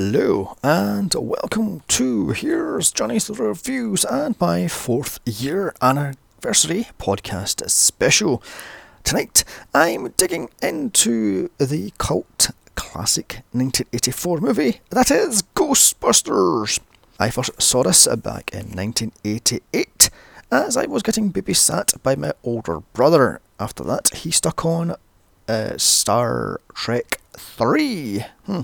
Hello 0.00 0.56
and 0.62 1.12
welcome 1.12 1.82
to 1.88 2.28
Here's 2.30 2.92
Johnny's 2.92 3.28
Reviews 3.28 4.04
and 4.04 4.40
my 4.40 4.68
fourth 4.68 5.18
year 5.26 5.74
anniversary 5.82 6.86
podcast 7.00 7.68
special. 7.68 8.40
Tonight 9.02 9.42
I'm 9.74 10.10
digging 10.10 10.50
into 10.62 11.50
the 11.58 11.92
cult 11.98 12.50
classic 12.76 13.42
1984 13.50 14.38
movie 14.38 14.80
that 14.90 15.10
is 15.10 15.42
Ghostbusters. 15.56 16.78
I 17.18 17.30
first 17.30 17.60
saw 17.60 17.82
this 17.82 18.06
back 18.06 18.52
in 18.52 18.76
1988 18.76 20.10
as 20.52 20.76
I 20.76 20.86
was 20.86 21.02
getting 21.02 21.32
babysat 21.32 22.00
by 22.04 22.14
my 22.14 22.34
older 22.44 22.82
brother. 22.92 23.40
After 23.58 23.82
that, 23.82 24.14
he 24.14 24.30
stuck 24.30 24.64
on 24.64 24.94
uh, 25.48 25.76
Star 25.76 26.60
Trek 26.72 27.20
3. 27.36 28.24
Hmm. 28.46 28.60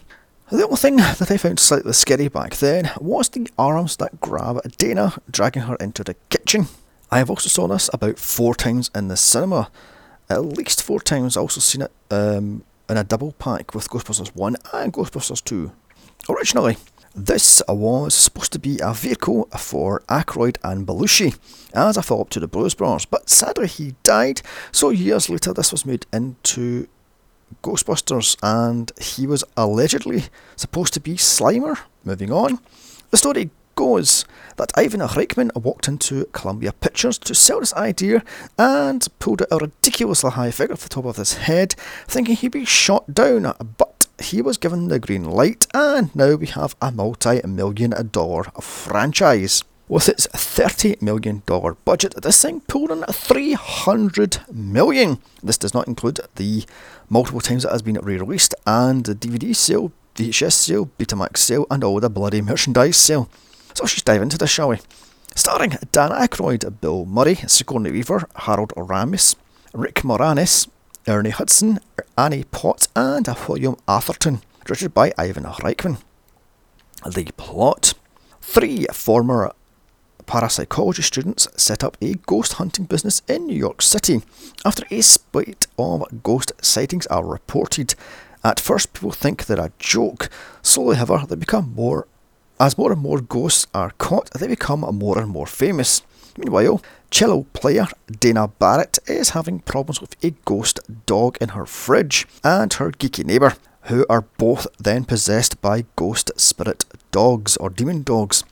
The 0.54 0.62
only 0.62 0.76
thing 0.76 0.96
that 0.98 1.32
I 1.32 1.36
found 1.36 1.58
slightly 1.58 1.92
scary 1.94 2.28
back 2.28 2.54
then 2.54 2.88
was 3.00 3.28
the 3.28 3.48
arms 3.58 3.96
that 3.96 4.20
grab 4.20 4.60
Dana, 4.78 5.14
dragging 5.28 5.62
her 5.62 5.74
into 5.80 6.04
the 6.04 6.14
kitchen. 6.30 6.68
I 7.10 7.18
have 7.18 7.28
also 7.28 7.48
saw 7.48 7.66
this 7.66 7.90
about 7.92 8.20
four 8.20 8.54
times 8.54 8.88
in 8.94 9.08
the 9.08 9.16
cinema. 9.16 9.68
At 10.30 10.44
least 10.44 10.80
four 10.80 11.00
times. 11.00 11.36
I 11.36 11.40
also 11.40 11.60
seen 11.60 11.82
it 11.82 11.90
um, 12.08 12.62
in 12.88 12.96
a 12.96 13.02
double 13.02 13.32
pack 13.32 13.74
with 13.74 13.90
Ghostbusters 13.90 14.32
1 14.36 14.56
and 14.72 14.92
Ghostbusters 14.92 15.42
2. 15.42 15.72
Originally, 16.28 16.76
this 17.16 17.60
was 17.68 18.14
supposed 18.14 18.52
to 18.52 18.60
be 18.60 18.78
a 18.80 18.94
vehicle 18.94 19.48
for 19.58 20.04
Aykroyd 20.08 20.58
and 20.62 20.86
Belushi 20.86 21.36
as 21.74 21.96
a 21.96 22.02
follow 22.02 22.20
up 22.20 22.30
to 22.30 22.38
the 22.38 22.46
Blues 22.46 22.74
Brothers, 22.74 23.06
but 23.06 23.28
sadly 23.28 23.66
he 23.66 23.96
died, 24.04 24.40
so 24.70 24.90
years 24.90 25.28
later 25.28 25.52
this 25.52 25.72
was 25.72 25.84
made 25.84 26.06
into 26.12 26.86
Ghostbusters, 27.62 28.36
and 28.42 28.90
he 29.00 29.26
was 29.26 29.44
allegedly 29.56 30.24
supposed 30.56 30.94
to 30.94 31.00
be 31.00 31.14
Slimer. 31.14 31.78
Moving 32.04 32.32
on, 32.32 32.58
the 33.10 33.16
story 33.16 33.50
goes 33.74 34.24
that 34.56 34.72
Ivan 34.76 35.00
Reitman 35.00 35.54
walked 35.56 35.88
into 35.88 36.26
Columbia 36.26 36.72
Pictures 36.72 37.18
to 37.18 37.34
sell 37.34 37.60
this 37.60 37.74
idea 37.74 38.22
and 38.58 39.06
pulled 39.18 39.42
out 39.42 39.48
a 39.50 39.56
ridiculously 39.56 40.30
high 40.30 40.50
figure 40.50 40.74
off 40.74 40.82
the 40.82 40.88
top 40.88 41.04
of 41.04 41.16
his 41.16 41.34
head, 41.34 41.74
thinking 42.06 42.36
he'd 42.36 42.52
be 42.52 42.64
shot 42.64 43.12
down, 43.12 43.52
but 43.76 44.06
he 44.20 44.40
was 44.40 44.58
given 44.58 44.88
the 44.88 44.98
green 44.98 45.24
light, 45.24 45.66
and 45.74 46.14
now 46.14 46.34
we 46.34 46.46
have 46.46 46.76
a 46.80 46.92
multi 46.92 47.40
million 47.46 47.92
dollar 48.12 48.44
franchise. 48.60 49.64
With 49.86 50.08
its 50.08 50.26
$30 50.28 51.02
million 51.02 51.42
budget, 51.84 52.14
this 52.22 52.40
thing 52.40 52.62
pulled 52.62 52.90
in 52.90 53.02
300 53.02 54.40
million. 54.50 55.18
This 55.42 55.58
does 55.58 55.74
not 55.74 55.86
include 55.86 56.20
the 56.36 56.64
multiple 57.10 57.42
times 57.42 57.66
it 57.66 57.70
has 57.70 57.82
been 57.82 57.96
re 57.96 58.16
released 58.16 58.54
and 58.66 59.04
the 59.04 59.14
DVD 59.14 59.54
sale, 59.54 59.92
VHS 60.14 60.52
sale, 60.52 60.90
Betamax 60.98 61.36
sale, 61.36 61.66
and 61.70 61.84
all 61.84 62.00
the 62.00 62.08
bloody 62.08 62.40
merchandise 62.40 62.96
sale. 62.96 63.28
So 63.74 63.84
let's 63.84 63.92
just 63.92 64.06
dive 64.06 64.22
into 64.22 64.38
this, 64.38 64.50
shall 64.50 64.70
we? 64.70 64.78
Starring 65.34 65.76
Dan 65.92 66.12
Aykroyd, 66.12 66.80
Bill 66.80 67.04
Murray, 67.04 67.34
Sigourney 67.34 67.90
Weaver, 67.90 68.26
Harold 68.36 68.72
Ramis, 68.76 69.34
Rick 69.74 69.96
Moranis, 69.96 70.66
Ernie 71.06 71.30
Hudson, 71.30 71.80
Annie 72.16 72.44
Potts, 72.44 72.88
and 72.96 73.28
William 73.46 73.76
Atherton, 73.86 74.40
directed 74.64 74.94
by 74.94 75.12
Ivan 75.18 75.44
Reitman. 75.44 76.00
The 77.04 77.24
plot. 77.36 77.92
Three 78.40 78.86
former 78.92 79.52
parapsychology 80.26 81.02
students 81.02 81.48
set 81.56 81.84
up 81.84 81.96
a 82.00 82.14
ghost 82.26 82.54
hunting 82.54 82.84
business 82.84 83.22
in 83.28 83.46
New 83.46 83.56
York 83.56 83.82
City 83.82 84.22
after 84.64 84.84
a 84.90 85.00
spate 85.00 85.66
of 85.78 86.22
ghost 86.22 86.52
sightings 86.60 87.06
are 87.08 87.24
reported. 87.24 87.94
At 88.42 88.60
first, 88.60 88.92
people 88.92 89.12
think 89.12 89.46
they're 89.46 89.60
a 89.60 89.72
joke. 89.78 90.28
Slowly, 90.62 90.96
however, 90.96 91.26
they 91.26 91.36
become 91.36 91.72
more. 91.74 92.06
As 92.60 92.78
more 92.78 92.92
and 92.92 93.00
more 93.00 93.20
ghosts 93.20 93.66
are 93.74 93.92
caught, 93.98 94.30
they 94.30 94.46
become 94.46 94.80
more 94.80 95.18
and 95.18 95.30
more 95.30 95.46
famous. 95.46 96.02
Meanwhile, 96.36 96.82
cello 97.10 97.46
player 97.52 97.86
Dana 98.20 98.48
Barrett 98.48 98.98
is 99.06 99.30
having 99.30 99.60
problems 99.60 100.00
with 100.00 100.16
a 100.24 100.34
ghost 100.44 100.80
dog 101.06 101.38
in 101.40 101.50
her 101.50 101.66
fridge 101.66 102.26
and 102.42 102.72
her 102.74 102.90
geeky 102.90 103.24
neighbour, 103.24 103.54
who 103.82 104.04
are 104.08 104.22
both 104.38 104.66
then 104.78 105.04
possessed 105.04 105.60
by 105.60 105.84
ghost 105.96 106.30
spirit 106.36 106.84
dogs 107.10 107.56
or 107.58 107.70
demon 107.70 108.02
dogs. 108.02 108.44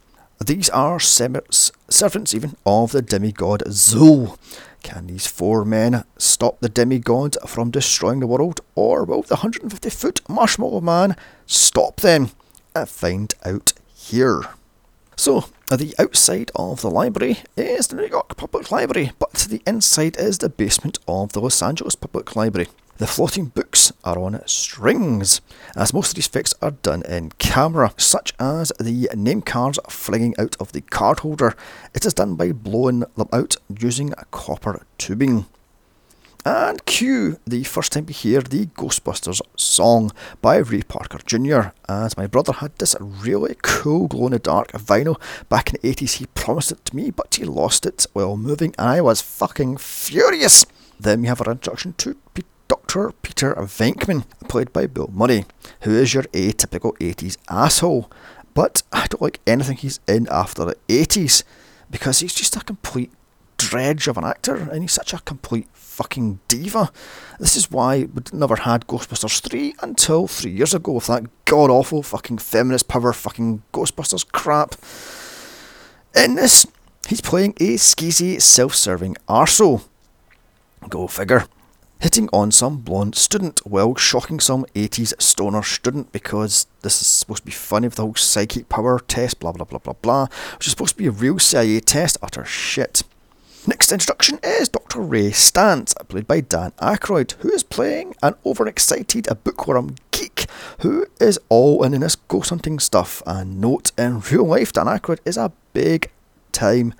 These 0.45 0.71
are 0.71 0.99
servants 0.99 2.35
even 2.35 2.57
of 2.67 2.93
the 2.93 3.03
demigod 3.03 3.63
Zuul. 3.67 4.37
Can 4.83 5.07
these 5.07 5.27
four 5.27 5.65
men 5.65 6.05
stop 6.19 6.59
the 6.61 6.69
demigod 6.69 7.37
from 7.47 7.71
destroying 7.71 8.21
the 8.21 8.27
world, 8.27 8.61
or 8.75 9.05
will 9.05 9.23
the 9.23 9.37
150 9.37 9.91
foot 9.91 10.21
marshmallow 10.29 10.81
man 10.81 11.17
stop 11.47 11.97
them? 12.01 12.31
Uh, 12.75 12.87
find 12.87 13.35
out 13.45 13.73
here. 13.95 14.43
So, 15.17 15.45
the 15.71 15.95
outside 15.99 16.51
of 16.57 16.81
the 16.81 16.91
library 16.91 17.39
is 17.57 17.87
the 17.87 17.97
New 17.97 18.07
York 18.07 18.37
Public 18.37 18.71
Library, 18.73 19.13
but 19.19 19.47
the 19.49 19.63
inside 19.67 20.17
is 20.17 20.39
the 20.39 20.49
basement 20.49 20.99
of 21.07 21.33
the 21.33 21.41
Los 21.41 21.63
Angeles 21.63 21.95
Public 21.95 22.35
Library. 22.35 22.69
The 23.03 23.09
floating 23.09 23.47
books 23.47 23.93
are 24.05 24.17
on 24.17 24.41
strings, 24.47 25.41
as 25.75 25.93
most 25.93 26.11
of 26.11 26.15
these 26.15 26.29
effects 26.29 26.55
are 26.63 26.71
done 26.71 27.03
in 27.03 27.33
camera, 27.33 27.93
such 27.97 28.33
as 28.39 28.71
the 28.79 29.09
name 29.17 29.43
cards 29.43 29.81
flinging 29.89 30.37
out 30.39 30.55
of 30.61 30.71
the 30.71 30.83
card 30.83 31.19
holder. 31.19 31.57
It 31.95 32.07
is 32.07 32.15
done 32.15 32.37
by 32.37 32.53
blowing 32.53 33.01
them 33.01 33.29
out 33.33 33.57
using 33.77 34.15
copper 34.31 34.87
tubing. 34.99 35.47
And 36.45 36.87
cue 36.87 37.41
the 37.45 37.65
first 37.65 37.91
time 37.91 38.07
we 38.07 38.13
hear 38.13 38.41
the 38.41 38.67
Ghostbusters 38.67 39.41
song 39.57 40.13
by 40.41 40.59
Ray 40.59 40.83
Parker 40.83 41.19
Jr. 41.27 41.71
As 41.89 42.17
my 42.17 42.29
brother 42.29 42.53
had 42.53 42.79
this 42.79 42.95
really 43.01 43.57
cool 43.63 44.07
glow 44.07 44.27
in 44.27 44.33
the 44.33 44.39
dark 44.39 44.71
vinyl 44.71 45.21
back 45.49 45.71
in 45.75 45.81
the 45.83 45.93
80s, 45.93 46.19
he 46.19 46.27
promised 46.27 46.71
it 46.71 46.85
to 46.85 46.95
me, 46.95 47.11
but 47.11 47.35
he 47.35 47.45
lost 47.45 47.85
it 47.85 48.07
while 48.13 48.37
moving, 48.37 48.77
and 48.79 48.89
I 48.89 49.01
was 49.01 49.21
fucking 49.21 49.79
furious. 49.79 50.67
Then 51.01 51.23
we 51.23 51.27
have 51.27 51.41
our 51.41 51.51
introduction 51.51 51.95
to 51.95 52.17
Dr. 52.73 53.13
Peter 53.21 53.55
Venkman, 53.55 54.25
played 54.49 54.73
by 54.73 54.87
Bill 54.87 55.11
Murray, 55.13 55.45
who 55.83 55.91
is 55.91 56.15
your 56.15 56.23
atypical 56.33 56.97
80s 56.97 57.37
asshole. 57.51 58.11
But 58.55 58.83
I 58.91 59.07
don't 59.09 59.21
like 59.21 59.41
anything 59.47 59.77
he's 59.77 60.01
in 60.09 60.27
after 60.31 60.65
the 60.65 60.77
80s 60.89 61.43
because 61.91 62.21
he's 62.21 62.33
just 62.33 62.57
a 62.57 62.61
complete 62.61 63.13
dredge 63.59 64.09
of 64.09 64.17
an 64.17 64.25
actor 64.25 64.55
and 64.57 64.81
he's 64.81 64.93
such 64.93 65.13
a 65.13 65.19
complete 65.19 65.69
fucking 65.75 66.41
diva. 66.49 66.91
This 67.39 67.57
is 67.57 67.71
why 67.71 68.05
we'd 68.05 68.33
never 68.33 68.57
had 68.57 68.87
Ghostbusters 68.87 69.47
3 69.47 69.75
until 69.83 70.27
three 70.27 70.53
years 70.53 70.73
ago 70.73 70.93
with 70.93 71.09
that 71.09 71.25
god 71.45 71.69
awful 71.69 72.03
fucking 72.03 72.39
feminist 72.39 72.89
power 72.89 73.13
fucking 73.13 73.65
Ghostbusters 73.75 74.27
crap. 74.33 74.77
In 76.17 76.37
this, 76.37 76.67
he's 77.07 77.21
playing 77.21 77.53
a 77.61 77.75
skeezy, 77.75 78.41
self 78.41 78.75
serving 78.75 79.17
arsehole. 79.29 79.85
Go 80.89 81.07
figure 81.07 81.45
hitting 82.03 82.29
on 82.33 82.51
some 82.51 82.79
blonde 82.79 83.15
student 83.15 83.61
while 83.65 83.95
shocking 83.95 84.41
some 84.41 84.67
80s 84.75 85.15
stoner 85.23 85.63
student 85.63 86.11
because 86.11 86.67
this 86.83 87.01
is 87.01 87.07
supposed 87.07 87.43
to 87.43 87.47
be 87.47 87.53
funny 87.53 87.87
with 87.87 87.95
the 87.95 88.03
whole 88.03 88.17
psychic 88.17 88.69
power 88.69 88.99
test, 88.99 89.39
blah 89.39 89.53
blah 89.53 89.65
blah 89.65 89.79
blah 89.79 89.95
blah, 90.03 90.27
which 90.57 90.67
is 90.67 90.73
supposed 90.73 90.97
to 90.97 90.99
be 90.99 91.07
a 91.07 91.13
real 91.13 91.39
CIA 91.39 91.81
test, 91.81 92.19
utter 92.21 92.45
shit. 92.45 93.05
Next 93.65 93.93
introduction 93.93 94.41
is 94.43 94.69
Dr. 94.69 95.01
Ray 95.01 95.31
Stantz, 95.31 95.95
played 96.09 96.27
by 96.27 96.41
Dan 96.41 96.73
Aykroyd, 96.81 97.33
who 97.41 97.53
is 97.53 97.63
playing 97.63 98.17
an 98.21 98.35
overexcited 98.45 99.29
bookworm 99.45 99.95
geek 100.11 100.47
who 100.81 101.07
is 101.21 101.39
all 101.49 101.85
in 101.85 101.93
this 102.01 102.17
ghost 102.17 102.51
hunting 102.51 102.81
stuff. 102.81 103.23
And 103.25 103.61
note, 103.61 103.93
in 103.97 104.19
real 104.19 104.45
life, 104.45 104.73
Dan 104.73 104.87
Aykroyd 104.87 105.21
is 105.25 105.37
a 105.37 105.53
big 105.73 106.11
time 106.51 106.95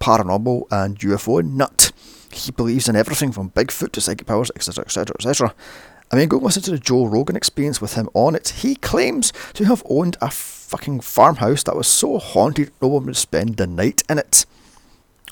paranormal 0.00 0.66
and 0.70 0.98
UFO 1.00 1.44
nut. 1.44 1.90
He 2.34 2.50
believes 2.50 2.88
in 2.88 2.96
everything 2.96 3.32
from 3.32 3.50
Bigfoot 3.50 3.92
to 3.92 4.00
psychic 4.00 4.26
powers, 4.26 4.50
etc., 4.56 4.84
etc., 4.84 5.14
etc. 5.18 5.54
I 6.10 6.16
mean, 6.16 6.28
go 6.28 6.36
listen 6.38 6.62
to 6.64 6.70
the 6.70 6.78
Joe 6.78 7.06
Rogan 7.06 7.36
experience 7.36 7.80
with 7.80 7.94
him 7.94 8.08
on 8.12 8.34
it. 8.34 8.48
He 8.48 8.76
claims 8.76 9.32
to 9.54 9.64
have 9.64 9.82
owned 9.88 10.16
a 10.20 10.30
fucking 10.30 11.00
farmhouse 11.00 11.62
that 11.62 11.76
was 11.76 11.86
so 11.86 12.18
haunted 12.18 12.72
no 12.82 12.88
one 12.88 13.06
would 13.06 13.16
spend 13.16 13.56
the 13.56 13.66
night 13.66 14.02
in 14.08 14.18
it. 14.18 14.46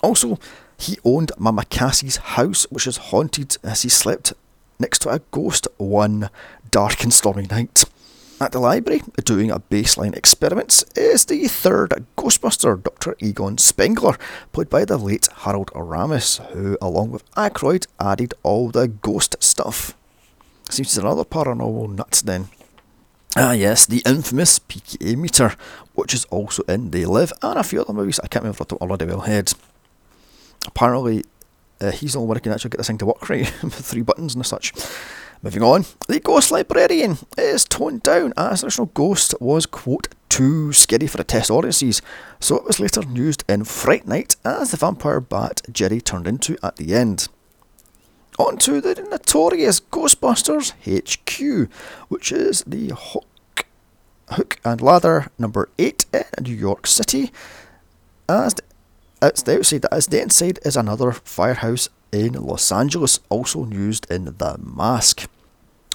Also, 0.03 0.39
he 0.79 0.99
owned 1.05 1.33
Mama 1.39 1.65
Cass's 1.67 2.17
house, 2.17 2.67
which 2.71 2.87
is 2.87 2.97
haunted 2.97 3.57
as 3.63 3.83
he 3.83 3.89
slept 3.89 4.33
next 4.79 5.01
to 5.01 5.11
a 5.11 5.21
ghost 5.31 5.69
one 5.77 6.31
dark 6.71 7.03
and 7.03 7.13
stormy 7.13 7.47
night. 7.47 7.85
At 8.43 8.51
the 8.51 8.59
library, 8.59 9.03
doing 9.25 9.53
a 9.53 9.61
baseline 9.61 10.17
experiments, 10.17 10.83
is 10.97 11.27
the 11.27 11.47
third 11.47 12.05
Ghostbuster, 12.17 12.83
Dr. 12.83 13.15
Egon 13.21 13.57
Spengler, 13.57 14.19
played 14.51 14.69
by 14.69 14.85
the 14.85 14.97
late 14.97 15.29
Harold 15.33 15.69
Ramis, 15.69 16.45
who, 16.49 16.77
along 16.83 17.13
with 17.13 17.31
Aykroyd, 17.37 17.87
added 18.01 18.35
all 18.43 18.69
the 18.69 18.89
ghost 18.89 19.37
stuff. 19.39 19.97
Seems 20.69 20.93
to 20.95 21.03
another 21.03 21.23
paranormal 21.23 21.95
nut 21.95 22.21
then. 22.25 22.49
Ah, 23.37 23.53
yes, 23.53 23.87
the 23.87 24.03
infamous 24.05 24.59
PKE 24.59 25.17
meter, 25.17 25.55
which 25.95 26.13
is 26.13 26.25
also 26.25 26.65
in 26.65 26.91
They 26.91 27.05
Live 27.05 27.33
and 27.43 27.57
a 27.57 27.63
few 27.63 27.81
other 27.83 27.93
movies 27.93 28.19
I 28.19 28.27
can't 28.27 28.43
remember 28.43 28.63
off 28.63 28.69
the 28.69 29.05
of 29.05 29.19
my 29.21 29.27
head. 29.29 29.53
Apparently, 30.67 31.23
uh, 31.81 31.93
he's 31.93 32.15
the 32.15 32.19
only 32.19 32.27
one 32.27 32.37
who 32.39 32.41
can 32.41 32.53
actually 32.53 32.71
get 32.71 32.79
this 32.79 32.89
thing 32.89 32.99
to 32.99 33.07
work 33.07 33.29
right 33.29 33.53
with 33.63 33.73
three 33.73 34.03
buttons 34.03 34.35
and 34.35 34.45
such. 34.45 34.73
Moving 35.45 35.65
on, 35.65 35.87
the 36.07 36.21
Ghost 36.21 36.53
Librarian 36.53 37.19
is 37.37 37.65
toned 37.65 38.05
down 38.05 38.33
as 38.37 38.61
the 38.61 38.69
original 38.69 38.87
Ghost 38.95 39.35
was, 39.41 39.67
quote, 39.67 40.07
too 40.29 40.73
scary 40.73 41.09
for 41.09 41.17
the 41.17 41.25
test 41.25 41.51
audiences, 41.51 42.01
so 42.39 42.55
it 42.59 42.65
was 42.65 42.79
later 42.79 43.03
used 43.13 43.43
in 43.49 43.65
Fright 43.65 44.07
Night 44.07 44.37
as 44.45 44.71
the 44.71 44.77
vampire 44.77 45.19
bat 45.19 45.63
Jerry 45.73 46.01
turned 46.01 46.29
into 46.29 46.57
at 46.63 46.77
the 46.77 46.95
end. 46.95 47.27
On 48.39 48.57
to 48.59 48.81
the 48.81 48.95
notorious 49.11 49.81
Ghostbusters 49.81 50.75
HQ, 50.87 51.69
which 52.09 52.31
is 52.31 52.63
the 52.65 52.93
hook, 52.97 53.67
hook 54.31 54.61
and 54.65 54.81
ladder 54.81 55.27
number 55.41 55.69
8 55.77 56.07
in 56.13 56.45
New 56.45 56.55
York 56.55 56.87
City. 56.87 57.33
As 58.29 58.55
the, 58.55 58.63
it's 59.21 59.43
the 59.43 59.59
outside, 59.59 59.87
as 59.91 60.07
the 60.07 60.23
inside 60.23 60.61
is 60.65 60.77
another 60.77 61.11
firehouse 61.11 61.89
in 62.13 62.35
Los 62.35 62.71
Angeles, 62.71 63.19
also 63.29 63.67
used 63.67 64.11
in 64.11 64.25
The 64.25 64.59
Mask. 64.63 65.29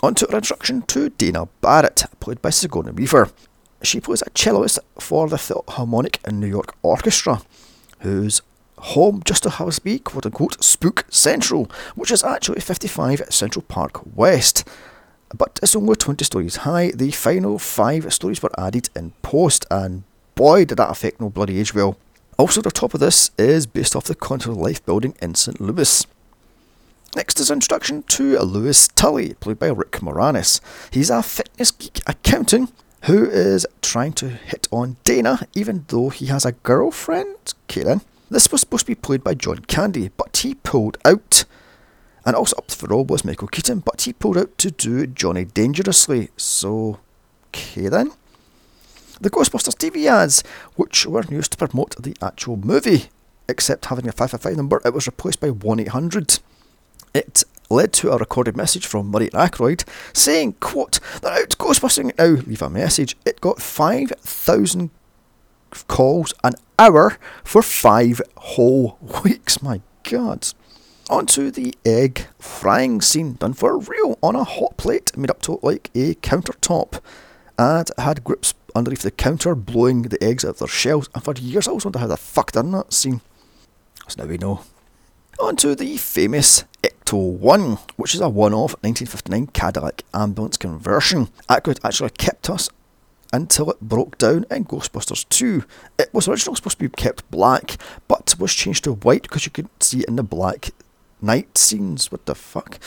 On 0.03 0.13
to 0.15 0.27
our 0.29 0.37
introduction 0.37 0.81
to 0.83 1.09
Dana 1.09 1.47
Barrett, 1.61 2.05
played 2.19 2.41
by 2.41 2.49
Sigourney 2.49 2.91
Weaver. 2.91 3.29
She 3.83 3.99
plays 3.99 4.23
a 4.23 4.29
celloist 4.31 4.79
for 4.99 5.29
the 5.29 5.37
Philharmonic 5.37 6.19
New 6.31 6.47
York 6.47 6.75
Orchestra, 6.81 7.41
whose 7.99 8.41
home 8.79 9.21
just 9.25 9.43
to 9.43 9.49
have 9.49 9.79
be 9.83 9.99
quote 9.99 10.25
unquote 10.25 10.63
Spook 10.63 11.05
Central, 11.09 11.69
which 11.95 12.11
is 12.11 12.23
actually 12.23 12.59
55 12.59 13.23
Central 13.29 13.63
Park 13.63 14.01
West. 14.15 14.67
But 15.35 15.59
it's 15.61 15.75
only 15.75 15.95
20 15.95 16.23
stories 16.23 16.57
high. 16.57 16.91
The 16.91 17.11
final 17.11 17.59
five 17.59 18.11
stories 18.13 18.41
were 18.41 18.51
added 18.57 18.89
in 18.95 19.11
post, 19.21 19.65
and 19.69 20.03
boy, 20.35 20.65
did 20.65 20.77
that 20.77 20.89
affect 20.89 21.19
no 21.19 21.29
bloody 21.29 21.59
age 21.59 21.73
well. 21.73 21.97
Also, 22.37 22.61
the 22.61 22.69
top 22.69 22.93
of 22.93 22.99
this 22.99 23.31
is 23.39 23.65
based 23.65 23.95
off 23.95 24.03
the 24.03 24.13
Continental 24.13 24.61
Life 24.63 24.85
building 24.85 25.15
in 25.19 25.33
St. 25.33 25.59
Louis. 25.59 26.05
Next 27.15 27.39
is 27.39 27.49
introduction 27.49 28.03
to 28.03 28.37
Louis 28.39 28.87
Tully, 28.89 29.33
played 29.35 29.57
by 29.57 29.69
Rick 29.69 29.93
Moranis. 30.01 30.61
He's 30.91 31.09
a 31.09 31.23
fitness 31.23 31.71
geek 31.71 32.01
accountant 32.05 32.71
who 33.05 33.25
is 33.25 33.65
trying 33.81 34.13
to 34.13 34.29
hit 34.29 34.67
on 34.69 34.97
Dana, 35.03 35.47
even 35.55 35.85
though 35.87 36.09
he 36.09 36.27
has 36.27 36.45
a 36.45 36.51
girlfriend, 36.51 37.55
Caitlin. 37.67 38.01
This 38.29 38.51
was 38.51 38.61
supposed 38.61 38.85
to 38.85 38.91
be 38.91 38.95
played 38.95 39.23
by 39.23 39.33
John 39.33 39.59
Candy, 39.59 40.11
but 40.15 40.37
he 40.37 40.53
pulled 40.53 40.97
out. 41.05 41.43
And 42.23 42.35
also 42.35 42.57
up 42.57 42.69
for 42.69 42.93
all 42.93 43.05
was 43.05 43.25
Michael 43.25 43.47
Keaton, 43.47 43.79
but 43.79 44.01
he 44.01 44.13
pulled 44.13 44.37
out 44.37 44.55
to 44.59 44.69
do 44.69 45.07
Johnny 45.07 45.45
Dangerously. 45.45 46.29
So, 46.37 46.99
okay 47.47 47.87
then. 47.87 48.11
The 49.19 49.29
Ghostbusters 49.29 49.75
TV 49.75 50.05
ads, 50.05 50.43
which 50.75 51.05
were 51.05 51.23
used 51.29 51.51
to 51.53 51.67
promote 51.67 51.95
the 52.01 52.15
actual 52.21 52.57
movie, 52.57 53.05
except 53.49 53.85
having 53.85 54.07
a 54.07 54.11
555 54.11 54.55
number, 54.55 54.81
it 54.85 54.93
was 54.93 55.07
replaced 55.07 55.39
by 55.39 55.49
1 55.49 55.79
800. 55.79 56.39
It 57.13 57.43
led 57.69 57.93
to 57.93 58.11
a 58.11 58.17
recorded 58.17 58.55
message 58.55 58.85
from 58.85 59.07
Murray 59.07 59.29
Aykroyd 59.29 59.87
saying, 60.13 60.53
quote, 60.59 60.99
They're 61.21 61.31
out 61.31 61.57
Ghostbusting 61.57 62.17
now, 62.17 62.41
leave 62.45 62.61
a 62.61 62.69
message. 62.69 63.17
It 63.25 63.41
got 63.41 63.61
5,000 63.61 64.91
calls 65.87 66.33
an 66.43 66.53
hour 66.79 67.17
for 67.43 67.61
five 67.61 68.21
whole 68.35 68.97
weeks. 69.23 69.61
My 69.61 69.81
God. 70.03 70.47
Onto 71.09 71.51
the 71.51 71.73
egg 71.85 72.27
frying 72.37 73.01
scene 73.01 73.33
done 73.33 73.53
for 73.53 73.77
real 73.77 74.19
on 74.21 74.35
a 74.35 74.43
hot 74.43 74.75
plate 74.77 75.15
made 75.17 75.29
up 75.29 75.41
to 75.43 75.53
look 75.53 75.63
like 75.63 75.89
a 75.95 76.15
countertop 76.15 77.01
and 77.57 77.89
had 77.97 78.23
grips 78.23 78.53
underneath 78.75 79.01
the 79.01 79.11
counter 79.11 79.55
blowing 79.55 80.03
the 80.03 80.23
eggs 80.23 80.45
out 80.45 80.51
of 80.51 80.59
their 80.59 80.67
shells. 80.67 81.09
And 81.13 81.23
for 81.23 81.33
years 81.33 81.67
I 81.67 81.71
always 81.71 81.85
wondered 81.85 81.99
how 81.99 82.07
the 82.07 82.17
fuck 82.17 82.51
done 82.51 82.71
that 82.71 82.93
scene. 82.93 83.21
So 84.07 84.23
now 84.23 84.29
we 84.29 84.37
know. 84.37 84.61
On 85.39 85.55
to 85.57 85.75
the 85.75 85.97
famous 85.97 86.63
Ecto 86.81 87.31
1, 87.37 87.77
which 87.95 88.15
is 88.15 88.21
a 88.21 88.29
one 88.29 88.53
off 88.53 88.73
1959 88.81 89.47
Cadillac 89.47 90.03
ambulance 90.13 90.57
conversion. 90.57 91.27
Aykroyd 91.47 91.79
actually 91.83 92.09
kept 92.11 92.49
us 92.49 92.69
until 93.33 93.69
it 93.69 93.81
broke 93.81 94.17
down 94.17 94.45
in 94.49 94.65
Ghostbusters 94.65 95.27
2. 95.29 95.63
It 95.99 96.13
was 96.13 96.27
originally 96.27 96.55
supposed 96.55 96.79
to 96.79 96.89
be 96.89 96.95
kept 96.95 97.29
black, 97.29 97.77
but 98.07 98.35
was 98.39 98.53
changed 98.53 98.85
to 98.85 98.93
white 98.93 99.23
because 99.23 99.45
you 99.45 99.51
could 99.51 99.69
see 99.79 99.99
it 99.99 100.07
in 100.07 100.15
the 100.15 100.23
black 100.23 100.71
night 101.21 101.57
scenes. 101.57 102.11
What 102.11 102.25
the 102.25 102.35
fuck? 102.35 102.79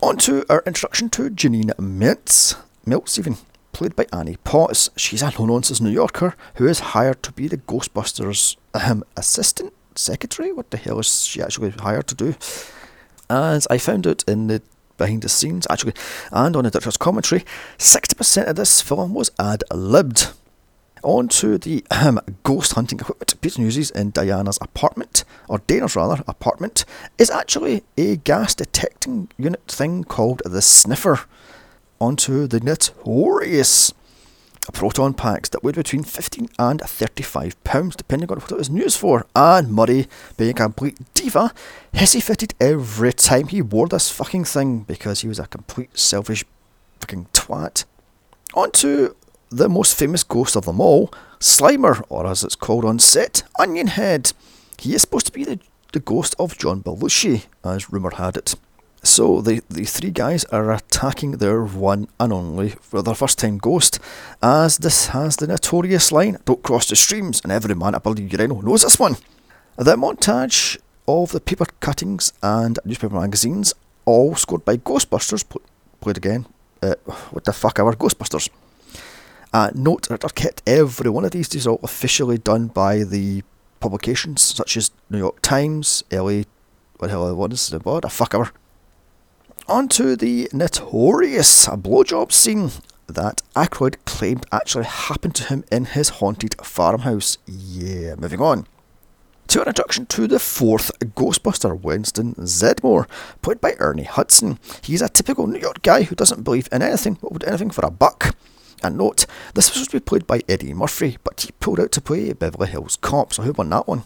On 0.00 0.16
to 0.18 0.44
our 0.48 0.62
introduction 0.66 1.10
to 1.10 1.30
Janine 1.30 1.74
Melnitz. 1.76 2.56
Melnitz, 2.86 3.18
even 3.18 3.36
played 3.72 3.96
by 3.96 4.06
Annie 4.12 4.38
Potts. 4.44 4.90
She's 4.96 5.22
a 5.22 5.32
no 5.38 5.46
nonsense 5.46 5.80
New 5.80 5.90
Yorker 5.90 6.34
who 6.56 6.66
is 6.66 6.80
hired 6.80 7.22
to 7.22 7.32
be 7.32 7.48
the 7.48 7.58
Ghostbusters 7.58 8.56
um, 8.74 9.04
assistant 9.16 9.72
secretary. 9.94 10.52
What 10.52 10.70
the 10.70 10.76
hell 10.76 10.98
is 10.98 11.24
she 11.24 11.42
actually 11.42 11.70
hired 11.70 12.06
to 12.08 12.14
do? 12.14 12.34
As 13.30 13.66
I 13.70 13.78
found 13.78 14.06
out 14.06 14.24
in 14.28 14.48
the 14.48 14.62
behind 14.98 15.22
the 15.22 15.28
scenes, 15.28 15.66
actually, 15.70 15.94
and 16.30 16.54
on 16.54 16.64
the 16.64 16.70
director's 16.70 16.96
commentary, 16.96 17.44
60% 17.78 18.46
of 18.46 18.56
this 18.56 18.80
film 18.80 19.14
was 19.14 19.30
ad 19.38 19.64
libbed. 19.72 20.28
On 21.04 21.26
to 21.26 21.58
the 21.58 21.84
um, 21.90 22.20
ghost 22.44 22.74
hunting 22.74 23.00
equipment 23.00 23.34
Peter 23.40 23.60
uses 23.60 23.90
in 23.90 24.12
Diana's 24.12 24.58
apartment, 24.60 25.24
or 25.48 25.58
Dana's 25.66 25.96
rather, 25.96 26.22
apartment, 26.28 26.84
is 27.18 27.28
actually 27.28 27.82
a 27.98 28.16
gas 28.18 28.54
detecting 28.54 29.28
unit 29.36 29.66
thing 29.66 30.04
called 30.04 30.42
the 30.44 30.62
Sniffer. 30.62 31.22
Onto 32.02 32.48
the 32.48 32.58
notorious 32.58 33.94
proton 34.72 35.14
packs 35.14 35.48
that 35.50 35.62
weighed 35.62 35.76
between 35.76 36.02
15 36.02 36.48
and 36.58 36.80
35 36.80 37.62
pounds, 37.62 37.94
depending 37.94 38.28
on 38.28 38.40
what 38.40 38.50
it 38.50 38.58
was 38.58 38.70
used 38.70 38.98
for. 38.98 39.24
And 39.36 39.72
Murray, 39.72 40.08
being 40.36 40.50
a 40.50 40.54
complete 40.54 40.98
diva, 41.14 41.52
hissy 41.94 42.20
fitted 42.20 42.54
every 42.60 43.12
time 43.12 43.46
he 43.46 43.62
wore 43.62 43.86
this 43.86 44.10
fucking 44.10 44.46
thing 44.46 44.80
because 44.80 45.20
he 45.20 45.28
was 45.28 45.38
a 45.38 45.46
complete 45.46 45.96
selfish 45.96 46.44
fucking 46.98 47.28
twat. 47.32 47.84
Onto 48.52 49.14
the 49.50 49.68
most 49.68 49.96
famous 49.96 50.24
ghost 50.24 50.56
of 50.56 50.64
them 50.64 50.80
all, 50.80 51.08
Slimer, 51.38 52.02
or 52.08 52.26
as 52.26 52.42
it's 52.42 52.56
called 52.56 52.84
on 52.84 52.98
set, 52.98 53.44
Onion 53.60 53.86
Head. 53.86 54.32
He 54.76 54.96
is 54.96 55.02
supposed 55.02 55.26
to 55.26 55.32
be 55.32 55.44
the, 55.44 55.60
the 55.92 56.00
ghost 56.00 56.34
of 56.36 56.58
John 56.58 56.82
Belushi, 56.82 57.44
as 57.62 57.92
rumour 57.92 58.16
had 58.16 58.36
it. 58.36 58.56
So 59.04 59.40
the, 59.40 59.62
the 59.68 59.84
three 59.84 60.12
guys 60.12 60.44
are 60.46 60.72
attacking 60.72 61.32
their 61.32 61.62
one 61.62 62.06
and 62.20 62.32
only 62.32 62.70
for 62.70 63.02
their 63.02 63.16
first 63.16 63.38
time 63.38 63.58
ghost, 63.58 63.98
as 64.40 64.78
this 64.78 65.08
has 65.08 65.36
the 65.36 65.48
notorious 65.48 66.12
line, 66.12 66.38
don't 66.44 66.62
cross 66.62 66.88
the 66.88 66.94
streams, 66.94 67.40
and 67.42 67.50
every 67.50 67.74
man 67.74 67.96
at 67.96 68.04
Bloody 68.04 68.26
Rhino 68.26 68.60
knows 68.60 68.82
this 68.82 69.00
one. 69.00 69.16
The 69.76 69.96
montage 69.96 70.78
of 71.08 71.32
the 71.32 71.40
paper 71.40 71.66
cuttings 71.80 72.32
and 72.42 72.78
newspaper 72.84 73.18
magazines, 73.18 73.74
all 74.04 74.36
scored 74.36 74.64
by 74.64 74.76
Ghostbusters, 74.76 75.44
played 76.00 76.16
again, 76.16 76.46
uh, 76.80 76.94
what 77.30 77.44
the 77.44 77.52
fuck 77.52 77.80
are 77.80 77.94
Ghostbusters? 77.94 78.50
Uh, 79.52 79.70
note 79.74 80.08
that 80.08 80.24
are 80.24 80.30
kept 80.30 80.62
every 80.64 81.10
one 81.10 81.24
of 81.24 81.32
these, 81.32 81.66
are 81.66 81.70
all 81.70 81.80
officially 81.82 82.38
done 82.38 82.68
by 82.68 83.02
the 83.02 83.42
publications 83.80 84.42
such 84.42 84.76
as 84.76 84.92
New 85.10 85.18
York 85.18 85.42
Times, 85.42 86.04
LA, 86.12 86.44
what 86.98 87.08
the 87.08 87.08
hell, 87.08 87.34
what 87.34 87.52
is 87.52 87.72
it, 87.72 87.84
what 87.84 88.02
the 88.02 88.08
fuck 88.08 88.34
ever. 88.34 88.52
On 89.68 89.86
to 89.88 90.16
the 90.16 90.48
notorious 90.52 91.66
blowjob 91.66 92.32
scene 92.32 92.72
that 93.06 93.42
Aykroyd 93.54 93.96
claimed 94.04 94.44
actually 94.50 94.84
happened 94.84 95.36
to 95.36 95.44
him 95.44 95.64
in 95.70 95.84
his 95.84 96.08
haunted 96.08 96.56
farmhouse. 96.64 97.38
Yeah, 97.46 98.16
moving 98.16 98.40
on. 98.40 98.66
To 99.48 99.60
an 99.60 99.68
introduction 99.68 100.06
to 100.06 100.26
the 100.26 100.40
fourth 100.40 100.90
Ghostbuster, 100.98 101.80
Winston 101.80 102.34
Zeddemore, 102.34 103.06
played 103.40 103.60
by 103.60 103.74
Ernie 103.78 104.02
Hudson. 104.02 104.58
He's 104.82 105.02
a 105.02 105.08
typical 105.08 105.46
New 105.46 105.60
York 105.60 105.82
guy 105.82 106.02
who 106.02 106.16
doesn't 106.16 106.42
believe 106.42 106.68
in 106.72 106.82
anything 106.82 107.18
but 107.20 107.32
would 107.32 107.44
anything 107.44 107.70
for 107.70 107.84
a 107.84 107.90
buck. 107.90 108.34
And 108.82 108.98
note, 108.98 109.26
this 109.54 109.68
was 109.68 109.74
supposed 109.74 109.90
to 109.92 109.96
be 110.00 110.04
played 110.04 110.26
by 110.26 110.42
Eddie 110.48 110.74
Murphy, 110.74 111.18
but 111.22 111.40
he 111.40 111.52
pulled 111.60 111.78
out 111.78 111.92
to 111.92 112.00
play 112.00 112.32
Beverly 112.32 112.68
Hills 112.68 112.98
Cop, 113.00 113.32
so 113.32 113.42
who 113.42 113.52
won 113.52 113.70
that 113.70 113.86
one? 113.86 114.04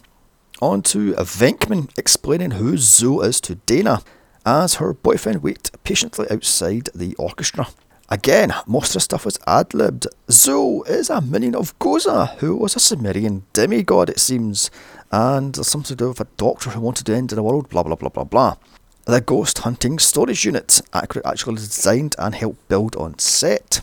On 0.61 0.83
to 0.83 1.13
Venkman 1.13 1.89
explaining 1.97 2.51
who 2.51 2.73
Zuul 2.73 3.25
is 3.25 3.41
to 3.41 3.55
Dana 3.55 4.01
as 4.47 4.75
her 4.75 4.93
boyfriend 4.93 5.43
waited 5.43 5.71
patiently 5.83 6.25
outside 6.31 6.89
the 6.95 7.13
orchestra. 7.15 7.67
Again, 8.07 8.53
most 8.65 8.91
of 8.91 8.93
the 8.93 8.99
stuff 9.01 9.25
was 9.25 9.37
ad 9.45 9.73
libbed. 9.73 10.07
Zuul 10.29 10.87
is 10.87 11.09
a 11.09 11.19
minion 11.19 11.53
of 11.53 11.77
Gozer, 11.79 12.37
who 12.37 12.55
was 12.55 12.73
a 12.73 12.79
Sumerian 12.79 13.43
demigod, 13.51 14.09
it 14.09 14.19
seems, 14.19 14.71
and 15.11 15.53
there's 15.53 15.67
something 15.67 15.89
to 15.89 15.95
do 15.97 16.07
with 16.07 16.21
a 16.21 16.27
doctor 16.37 16.69
who 16.69 16.79
wanted 16.79 17.05
to 17.07 17.13
end 17.13 17.31
the 17.31 17.43
world, 17.43 17.67
blah 17.67 17.83
blah 17.83 17.95
blah 17.95 18.07
blah 18.07 18.23
blah. 18.23 18.55
The 19.03 19.19
ghost 19.19 19.59
hunting 19.59 19.99
storage 19.99 20.45
unit 20.45 20.79
actually 20.93 21.55
designed 21.55 22.15
and 22.17 22.33
helped 22.33 22.69
build 22.69 22.95
on 22.95 23.19
set. 23.19 23.81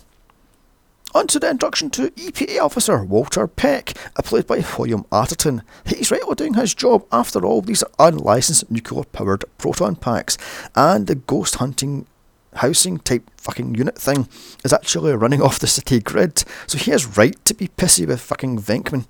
On 1.16 1.28
to 1.28 1.38
the 1.38 1.48
introduction 1.48 1.90
to 1.90 2.10
EPA 2.10 2.60
officer 2.60 3.04
Walter 3.04 3.46
Peck, 3.46 3.96
played 4.24 4.48
by 4.48 4.64
William 4.76 5.06
Atherton. 5.12 5.62
He's 5.86 6.10
rightly 6.10 6.34
doing 6.34 6.54
his 6.54 6.74
job. 6.74 7.06
After 7.12 7.46
all, 7.46 7.62
these 7.62 7.84
are 7.84 8.08
unlicensed 8.08 8.68
nuclear 8.68 9.04
powered 9.04 9.44
proton 9.56 9.94
packs, 9.94 10.36
and 10.74 11.06
the 11.06 11.14
ghost 11.14 11.56
hunting 11.56 12.06
housing 12.56 12.98
type 12.98 13.30
fucking 13.36 13.76
unit 13.76 13.96
thing 13.96 14.28
is 14.64 14.72
actually 14.72 15.12
running 15.14 15.40
off 15.46 15.60
the 15.60 15.68
city 15.68 16.00
grid, 16.00 16.42
so 16.66 16.78
he 16.78 16.90
has 16.90 17.16
right 17.16 17.42
to 17.44 17.54
be 17.54 17.68
pissy 17.68 18.04
with 18.08 18.20
fucking 18.20 18.58
Venkman. 18.58 19.06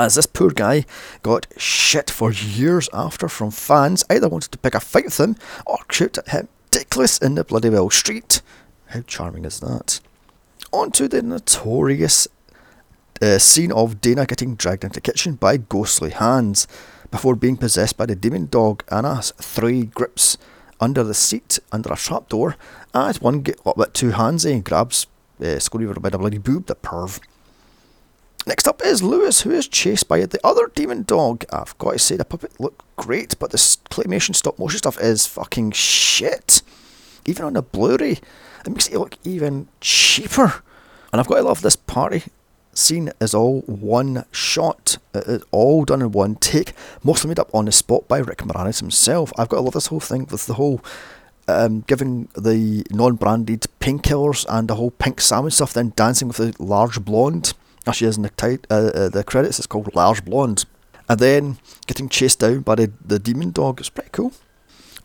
as 0.00 0.16
this 0.16 0.26
poor 0.26 0.50
guy 0.50 0.84
got 1.22 1.46
shit 1.56 2.10
for 2.10 2.32
years 2.32 2.88
after 2.92 3.28
from 3.28 3.52
fans 3.52 4.02
either 4.10 4.28
wanted 4.28 4.50
to 4.50 4.58
pick 4.58 4.74
a 4.74 4.80
fight 4.80 5.04
with 5.04 5.20
him 5.20 5.36
or 5.64 5.78
shoot 5.92 6.18
at 6.18 6.30
him 6.30 6.48
dickless 6.72 7.22
in 7.22 7.36
the 7.36 7.44
bloody 7.44 7.68
well 7.68 7.88
street. 7.88 8.42
How 8.86 9.02
charming 9.02 9.44
is 9.44 9.60
that? 9.60 10.00
On 10.72 10.90
to 10.92 11.06
the 11.06 11.22
notorious 11.22 12.26
uh, 13.20 13.38
scene 13.38 13.72
of 13.72 14.00
Dana 14.00 14.26
getting 14.26 14.56
dragged 14.56 14.84
into 14.84 14.94
the 14.94 15.00
kitchen 15.00 15.34
by 15.34 15.58
ghostly 15.58 16.10
hands 16.10 16.66
before 17.10 17.36
being 17.36 17.56
possessed 17.58 17.96
by 17.96 18.06
the 18.06 18.16
demon 18.16 18.46
dog 18.46 18.82
Anna's 18.90 19.32
three 19.36 19.84
grips 19.84 20.38
under 20.80 21.04
the 21.04 21.14
seat 21.14 21.58
under 21.70 21.92
a 21.92 21.96
trapdoor 21.96 22.56
as 22.94 23.20
one 23.20 23.42
get 23.42 23.60
a 23.66 23.74
bit 23.76 23.94
too 23.94 24.10
handsy 24.10 24.52
and 24.52 24.64
grabs 24.64 25.06
uh, 25.42 25.58
Scotty 25.58 25.86
by 25.86 26.08
the 26.08 26.18
bloody 26.18 26.38
boob, 26.38 26.66
the 26.66 26.74
perv. 26.74 27.20
Next 28.46 28.66
up 28.66 28.82
is 28.84 29.02
Louis, 29.02 29.40
who 29.42 29.50
is 29.50 29.68
chased 29.68 30.08
by 30.08 30.24
the 30.26 30.40
other 30.44 30.70
demon 30.74 31.02
dog. 31.02 31.44
I've 31.52 31.76
got 31.78 31.92
to 31.92 31.98
say, 31.98 32.16
the 32.16 32.24
puppet 32.24 32.58
looked 32.58 32.82
great, 32.96 33.38
but 33.38 33.50
the 33.50 33.58
claymation 33.58 34.34
stop 34.34 34.58
motion 34.58 34.78
stuff 34.78 35.00
is 35.00 35.26
fucking 35.26 35.72
shit. 35.72 36.62
Even 37.24 37.44
on 37.44 37.52
the 37.52 37.62
Blu 37.62 37.96
ray, 37.96 38.18
it 38.64 38.70
makes 38.70 38.88
it 38.88 38.98
look 38.98 39.16
even 39.24 39.68
cheaper. 39.80 40.62
And 41.12 41.20
I've 41.20 41.26
got 41.26 41.36
to 41.36 41.42
love 41.42 41.62
this 41.62 41.76
party 41.76 42.24
scene 42.74 43.10
is 43.20 43.34
all 43.34 43.60
one 43.62 44.24
shot. 44.32 44.96
It 45.14 45.26
is 45.26 45.42
all 45.50 45.84
done 45.84 46.00
in 46.00 46.12
one 46.12 46.36
take, 46.36 46.72
mostly 47.02 47.28
made 47.28 47.38
up 47.38 47.54
on 47.54 47.66
the 47.66 47.72
spot 47.72 48.08
by 48.08 48.18
Rick 48.18 48.38
Moranis 48.38 48.80
himself. 48.80 49.30
I've 49.36 49.48
got 49.48 49.56
to 49.56 49.62
love 49.62 49.74
this 49.74 49.88
whole 49.88 50.00
thing 50.00 50.26
with 50.30 50.46
the 50.46 50.54
whole 50.54 50.80
um, 51.48 51.84
giving 51.86 52.28
the 52.34 52.86
non-branded 52.90 53.66
painkillers 53.80 54.46
and 54.48 54.68
the 54.68 54.76
whole 54.76 54.92
pink 54.92 55.20
salmon 55.20 55.50
stuff, 55.50 55.74
then 55.74 55.92
dancing 55.96 56.28
with 56.28 56.38
the 56.38 56.54
large 56.58 57.04
blonde 57.04 57.52
Actually, 57.86 58.08
is 58.08 58.16
in 58.16 58.22
the, 58.22 58.30
tit- 58.30 58.66
uh, 58.70 58.90
uh, 58.94 59.08
the 59.08 59.24
credits. 59.24 59.58
It's 59.58 59.66
called 59.66 59.94
Large 59.94 60.24
Blonde. 60.24 60.64
And 61.08 61.18
then 61.18 61.58
getting 61.86 62.08
chased 62.08 62.38
down 62.38 62.60
by 62.60 62.76
the, 62.76 62.92
the 63.04 63.18
demon 63.18 63.50
dog. 63.50 63.80
It's 63.80 63.88
pretty 63.88 64.10
cool. 64.12 64.32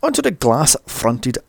Onto 0.04 0.22
the 0.22 0.32
glass 0.32 0.76
fronted 0.86 1.40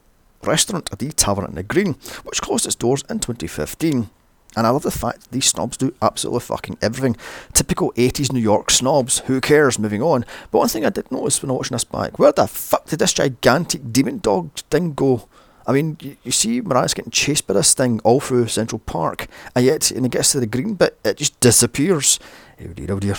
restaurant 0.43 0.89
at 0.93 0.99
the 0.99 1.11
Tavern 1.11 1.47
in 1.47 1.55
the 1.55 1.63
Green, 1.63 1.95
which 2.25 2.43
closed 2.43 2.67
its 2.67 2.75
doors 2.75 3.05
in 3.09 3.19
2015. 3.21 4.11
And 4.57 4.67
I 4.67 4.71
love 4.71 4.83
the 4.83 4.91
fact 4.91 5.31
these 5.31 5.47
snobs 5.47 5.77
do 5.77 5.95
absolutely 6.01 6.41
fucking 6.41 6.79
everything. 6.81 7.17
Typical 7.53 7.93
80s 7.93 8.33
New 8.33 8.41
York 8.41 8.71
snobs. 8.71 9.21
Who 9.21 9.41
cares? 9.41 9.79
Moving 9.79 10.03
on. 10.03 10.25
But 10.51 10.59
one 10.59 10.69
thing 10.69 10.85
I 10.85 10.91
did 10.91 11.13
notice 11.13 11.43
when 11.43 11.53
watching 11.53 11.75
this 11.75 11.85
back, 11.85 12.19
where 12.19 12.33
the 12.33 12.47
fuck 12.47 12.87
did 12.87 12.99
this 12.99 13.13
gigantic 13.13 13.93
demon 13.93 14.19
dog 14.19 14.53
thing 14.71 14.95
go? 14.95 15.29
I 15.67 15.73
mean, 15.73 15.99
you, 16.01 16.17
you 16.25 16.33
see 16.33 16.63
Mariah's 16.63 16.95
getting 16.95 17.13
chased 17.13 17.47
by 17.47 17.55
this 17.55 17.75
thing 17.75 18.01
all 18.03 18.21
through 18.21 18.49
Central 18.49 18.79
Park, 18.79 19.29
and 19.55 19.67
yet 19.67 19.93
when 19.95 20.07
it 20.07 20.13
gets 20.13 20.33
to 20.33 20.41
the 20.41 20.47
green 20.47 20.75
bit, 20.75 20.99
it 21.05 21.19
just 21.19 21.39
disappears. 21.41 22.19
Oh 22.59 22.69
dear, 22.69 22.91
oh 22.91 22.99
dear. 22.99 23.17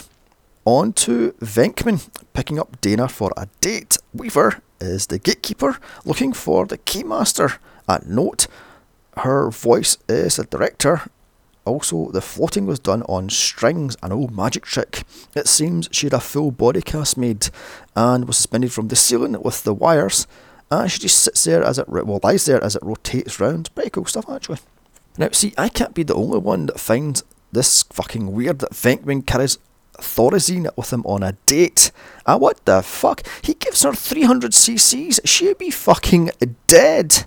On 0.65 0.91
to 0.93 1.33
Venkman, 1.33 2.09
picking 2.33 2.59
up 2.59 2.81
Dana 2.81 3.07
for 3.07 3.31
a 3.38 3.47
date. 3.61 3.97
Weaver 4.13 4.61
is 4.81 5.07
the 5.07 5.19
gatekeeper, 5.19 5.77
looking 6.05 6.33
for 6.33 6.65
the 6.65 6.77
keymaster. 6.77 7.57
At 7.88 8.07
note, 8.07 8.48
her 9.17 9.50
voice 9.50 9.98
is 10.07 10.36
the 10.38 10.43
director. 10.45 11.03
Also, 11.65 12.09
the 12.12 12.21
floating 12.21 12.65
was 12.65 12.79
done 12.79 13.03
on 13.03 13.29
strings, 13.29 13.95
an 14.01 14.12
old 14.12 14.36
magic 14.36 14.65
trick. 14.65 15.03
It 15.36 15.48
seems 15.48 15.89
she 15.91 16.07
had 16.07 16.13
a 16.13 16.19
full 16.19 16.51
body 16.51 16.81
cast 16.81 17.17
made 17.17 17.50
and 17.95 18.25
was 18.25 18.38
suspended 18.38 18.71
from 18.71 18.88
the 18.88 18.95
ceiling 18.95 19.39
with 19.41 19.63
the 19.63 19.74
wires 19.74 20.25
and 20.71 20.91
she 20.91 21.00
just 21.00 21.17
sits 21.17 21.43
there 21.43 21.63
as 21.63 21.79
it 21.79 21.89
well 21.89 22.19
lies 22.24 22.45
there 22.45 22.63
as 22.63 22.75
it 22.75 22.83
rotates 22.83 23.39
round. 23.39 23.74
Pretty 23.75 23.89
cool 23.89 24.05
stuff 24.05 24.29
actually. 24.29 24.59
Now, 25.17 25.29
see, 25.31 25.53
I 25.57 25.69
can't 25.69 25.93
be 25.93 26.03
the 26.03 26.15
only 26.15 26.39
one 26.39 26.67
that 26.67 26.79
finds 26.79 27.24
this 27.51 27.83
fucking 27.83 28.31
weird 28.31 28.59
that 28.59 28.71
Venkman 28.71 29.25
carries 29.25 29.57
Thorazine 29.98 30.69
with 30.75 30.93
him 30.93 31.05
on 31.05 31.24
a 31.24 31.34
date. 31.46 31.91
Ah, 32.25 32.38
what 32.38 32.63
the 32.65 32.81
fuck? 32.81 33.24
He 33.41 33.53
gives 33.53 33.84
her 33.84 33.93
300 33.93 34.51
cc's. 34.51 35.19
She'd 35.25 35.58
be 35.58 35.69
fucking 35.69 36.31
dead. 36.67 37.25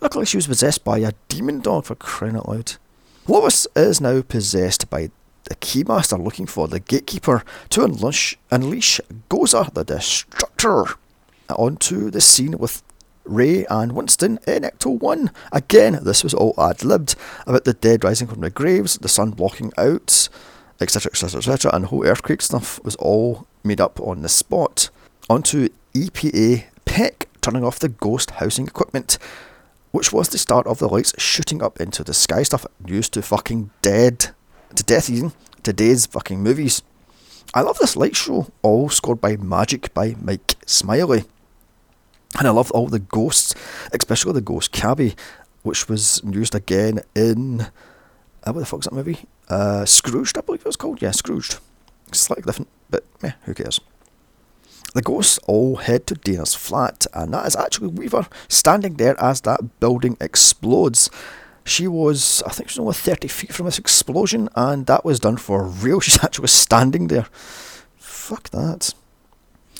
Looked 0.00 0.16
like 0.16 0.28
she 0.28 0.36
was 0.36 0.46
possessed 0.46 0.84
by 0.84 0.98
a 0.98 1.12
demon 1.28 1.60
dog 1.60 1.84
for 1.84 1.94
crying 1.94 2.36
out 2.36 2.48
loud. 2.48 2.74
Lois 3.26 3.66
is 3.76 4.00
now 4.00 4.22
possessed 4.22 4.88
by 4.88 5.10
the 5.44 5.56
Keymaster 5.56 6.22
looking 6.22 6.46
for 6.46 6.68
the 6.68 6.80
Gatekeeper 6.80 7.42
to 7.70 7.84
unleash, 7.84 8.36
unleash 8.50 9.00
Gozer 9.28 9.72
the 9.72 9.84
Destructor 9.84 10.94
onto 11.48 12.10
the 12.10 12.20
scene 12.20 12.58
with 12.58 12.82
Ray 13.24 13.66
and 13.66 13.92
Winston 13.92 14.38
in 14.46 14.62
Ecto 14.62 14.98
1. 14.98 15.30
Again, 15.52 16.00
this 16.02 16.22
was 16.22 16.34
all 16.34 16.54
ad 16.58 16.84
libbed 16.84 17.14
about 17.46 17.64
the 17.64 17.74
dead 17.74 18.04
rising 18.04 18.26
from 18.26 18.40
the 18.40 18.50
graves, 18.50 18.98
the 18.98 19.08
sun 19.08 19.30
blocking 19.30 19.72
out, 19.76 20.28
etc., 20.80 21.10
etc., 21.10 21.38
etc., 21.38 21.70
and 21.74 21.84
the 21.84 21.88
whole 21.88 22.06
earthquake 22.06 22.42
stuff 22.42 22.82
was 22.84 22.96
all 22.96 23.46
made 23.64 23.80
up 23.80 24.00
on 24.00 24.22
the 24.22 24.28
spot. 24.28 24.90
Onto 25.28 25.68
EPA 25.94 26.64
Peck 26.84 27.28
turning 27.40 27.64
off 27.64 27.78
the 27.78 27.88
ghost 27.88 28.32
housing 28.32 28.66
equipment, 28.66 29.18
which 29.90 30.12
was 30.12 30.28
the 30.28 30.38
start 30.38 30.66
of 30.66 30.78
the 30.78 30.88
lights 30.88 31.14
shooting 31.18 31.62
up 31.62 31.80
into 31.80 32.04
the 32.04 32.14
sky 32.14 32.42
stuff 32.42 32.66
used 32.86 33.12
to 33.14 33.22
fucking 33.22 33.70
dead 33.82 34.30
to 34.74 34.82
death 34.84 35.08
even 35.10 35.32
today's 35.62 36.06
fucking 36.06 36.40
movies. 36.42 36.82
I 37.54 37.62
love 37.62 37.78
this 37.78 37.96
light 37.96 38.16
show, 38.16 38.50
all 38.62 38.88
scored 38.88 39.20
by 39.20 39.36
Magic 39.36 39.92
by 39.94 40.14
Mike 40.20 40.56
Smiley. 40.66 41.24
And 42.38 42.46
I 42.46 42.50
love 42.50 42.70
all 42.72 42.86
the 42.86 42.98
ghosts, 42.98 43.54
especially 43.92 44.34
the 44.34 44.40
ghost 44.40 44.70
cabbie, 44.70 45.14
which 45.62 45.88
was 45.88 46.20
used 46.24 46.54
again 46.54 47.00
in. 47.14 47.62
Uh, 48.44 48.52
what 48.52 48.60
the 48.60 48.66
fuck's 48.66 48.86
that 48.86 48.94
movie? 48.94 49.26
Uh, 49.48 49.84
Scrooged, 49.84 50.36
I 50.36 50.42
believe 50.42 50.60
it 50.60 50.66
was 50.66 50.76
called. 50.76 51.00
Yeah, 51.00 51.10
Scrooged. 51.10 51.58
Slightly 52.12 52.42
different, 52.42 52.68
but 52.90 53.04
meh, 53.22 53.32
who 53.44 53.54
cares? 53.54 53.80
The 54.94 55.02
ghosts 55.02 55.38
all 55.46 55.76
head 55.76 56.06
to 56.06 56.14
Dana's 56.14 56.54
flat, 56.54 57.06
and 57.12 57.34
that 57.34 57.46
is 57.46 57.56
actually 57.56 57.88
Weaver 57.88 58.26
standing 58.48 58.94
there 58.94 59.20
as 59.20 59.42
that 59.42 59.80
building 59.80 60.16
explodes. 60.20 61.10
She 61.64 61.86
was, 61.86 62.42
I 62.46 62.50
think, 62.50 62.70
she 62.70 62.80
was 62.80 62.86
only 62.86 62.94
30 62.94 63.28
feet 63.28 63.52
from 63.52 63.66
this 63.66 63.78
explosion, 63.78 64.48
and 64.54 64.86
that 64.86 65.04
was 65.04 65.20
done 65.20 65.36
for 65.36 65.64
real. 65.64 66.00
She's 66.00 66.22
actually 66.24 66.48
standing 66.48 67.08
there. 67.08 67.26
Fuck 67.96 68.50
that. 68.50 68.94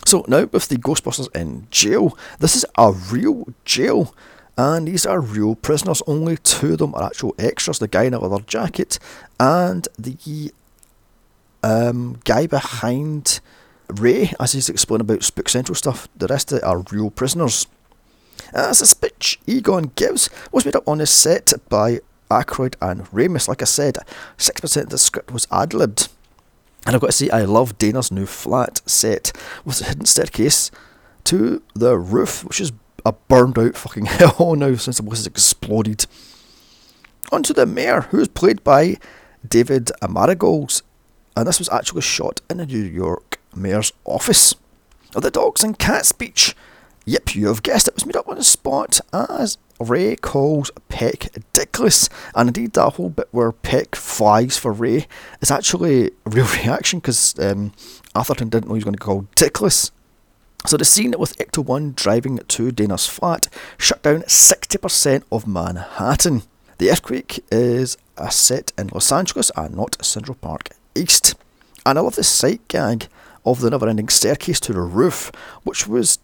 So 0.04 0.25
now 0.28 0.44
with 0.52 0.68
the 0.68 0.76
Ghostbusters 0.76 1.34
in 1.34 1.66
jail, 1.70 2.16
this 2.38 2.56
is 2.56 2.64
a 2.76 2.92
real 2.92 3.46
jail. 3.64 4.14
And 4.58 4.88
these 4.88 5.06
are 5.06 5.20
real 5.20 5.54
prisoners. 5.54 6.02
Only 6.08 6.36
two 6.36 6.72
of 6.72 6.78
them 6.78 6.94
are 6.96 7.04
actual 7.04 7.32
extras. 7.38 7.78
The 7.78 7.86
guy 7.86 8.02
in 8.02 8.14
a 8.14 8.18
leather 8.18 8.44
jacket 8.44 8.98
and 9.38 9.86
the 9.96 10.52
um, 11.62 12.18
guy 12.24 12.48
behind 12.48 13.38
Ray, 13.88 14.32
as 14.40 14.52
he's 14.52 14.68
explaining 14.68 15.02
about 15.02 15.22
Spook 15.22 15.48
Central 15.48 15.76
stuff. 15.76 16.08
The 16.16 16.26
rest 16.26 16.50
of 16.50 16.58
it 16.58 16.64
are 16.64 16.84
real 16.90 17.10
prisoners. 17.10 17.68
As 18.52 18.80
the 18.80 18.86
speech 18.86 19.38
Egon 19.46 19.92
gives 19.94 20.28
was 20.50 20.64
made 20.64 20.74
up 20.74 20.88
on 20.88 20.98
the 20.98 21.06
set 21.06 21.52
by 21.68 22.00
Aykroyd 22.28 22.74
and 22.82 23.04
Ramis. 23.10 23.46
Like 23.46 23.62
I 23.62 23.64
said, 23.64 23.98
6% 24.38 24.82
of 24.82 24.88
the 24.90 24.98
script 24.98 25.30
was 25.30 25.46
ad 25.52 25.72
libbed. 25.72 26.08
And 26.84 26.96
I've 26.96 27.00
got 27.00 27.08
to 27.08 27.12
say, 27.12 27.30
I 27.30 27.42
love 27.42 27.78
Dana's 27.78 28.10
new 28.10 28.26
flat 28.26 28.80
set 28.86 29.32
with 29.64 29.80
a 29.82 29.84
hidden 29.84 30.06
staircase 30.06 30.72
to 31.24 31.62
the 31.74 31.96
roof, 31.96 32.44
which 32.44 32.60
is 32.60 32.72
a 33.08 33.12
burned 33.12 33.58
out 33.58 33.74
fucking 33.74 34.06
hell 34.06 34.54
now 34.54 34.74
since 34.76 34.98
the 34.98 35.02
place 35.02 35.18
has 35.18 35.26
exploded. 35.26 36.06
Onto 37.32 37.52
the 37.52 37.66
mayor, 37.66 38.02
who 38.02 38.20
is 38.20 38.28
played 38.28 38.62
by 38.62 38.96
David 39.46 39.90
Margulies, 40.02 40.82
and 41.36 41.46
this 41.46 41.58
was 41.58 41.68
actually 41.70 42.02
shot 42.02 42.40
in 42.48 42.58
the 42.58 42.66
New 42.66 42.82
York 42.82 43.38
mayor's 43.54 43.92
office. 44.04 44.54
Of 45.14 45.22
the 45.22 45.30
dogs 45.30 45.64
and 45.64 45.78
cat 45.78 46.04
speech. 46.04 46.54
Yep, 47.06 47.34
you 47.34 47.46
have 47.46 47.62
guessed 47.62 47.88
it 47.88 47.94
was 47.94 48.04
made 48.04 48.16
up 48.16 48.28
on 48.28 48.36
the 48.36 48.44
spot 48.44 49.00
as 49.10 49.56
Ray 49.80 50.16
calls 50.16 50.70
Peck 50.90 51.30
ridiculous, 51.34 52.10
and 52.34 52.48
indeed 52.50 52.74
that 52.74 52.90
whole 52.90 53.08
bit 53.08 53.28
where 53.30 53.52
Peck 53.52 53.94
flies 53.94 54.58
for 54.58 54.70
Ray 54.70 55.06
is 55.40 55.50
actually 55.50 56.08
a 56.08 56.30
real 56.30 56.46
reaction 56.62 56.98
because 56.98 57.38
um, 57.38 57.72
Atherton 58.14 58.50
didn't 58.50 58.68
know 58.68 58.74
he 58.74 58.78
was 58.78 58.84
going 58.84 58.96
to 58.96 59.00
call 59.00 59.20
ridiculous. 59.20 59.90
So 60.68 60.76
the 60.76 60.84
scene 60.84 61.14
with 61.18 61.34
Ecto 61.38 61.64
1 61.64 61.94
driving 61.96 62.40
to 62.46 62.70
Dana's 62.70 63.06
flat 63.06 63.48
shut 63.78 64.02
down 64.02 64.20
60% 64.25 65.22
of 65.32 65.46
Manhattan. 65.46 66.42
The 66.76 66.90
earthquake 66.90 67.42
is 67.50 67.96
a 68.18 68.30
set 68.30 68.75
in 68.76 68.88
Los 68.88 69.10
Angeles 69.10 69.50
and 69.56 69.75
not 69.75 70.04
Central 70.04 70.34
Park 70.34 70.68
East. 70.94 71.37
And 71.87 71.98
I 71.98 72.02
love 72.02 72.16
the 72.16 72.22
sight 72.22 72.68
gag 72.68 73.08
of 73.46 73.62
the 73.62 73.70
never 73.70 73.88
ending 73.88 74.10
staircase 74.10 74.60
to 74.60 74.75
the 74.75 74.82
roof, 74.82 75.32
which 75.64 75.88
was 75.88 76.18